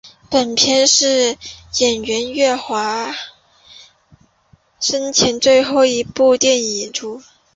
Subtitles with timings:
[0.31, 1.37] 本片是
[1.77, 3.13] 演员岳华
[4.79, 7.21] 生前的最后一部电影演出。